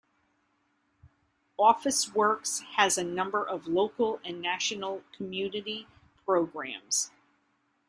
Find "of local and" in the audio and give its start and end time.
3.47-4.41